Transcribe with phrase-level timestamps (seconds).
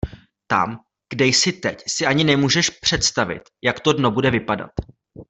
[0.47, 0.79] Tam,
[1.13, 4.71] kde jsi teď, si ani nemůžeš představit, jak to dno bude vypadat.